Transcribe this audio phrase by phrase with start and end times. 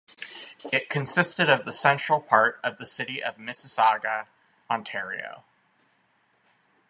[0.73, 4.25] It consisted of the central part of the City of Mississauga,
[4.67, 5.43] Ontario.